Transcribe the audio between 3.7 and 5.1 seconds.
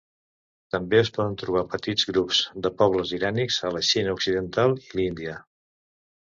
la Xina occidental i